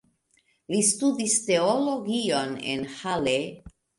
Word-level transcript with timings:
Li 0.73 0.79
studis 0.87 1.35
teologion 1.49 2.57
en 2.75 2.89
Halle. 2.97 3.37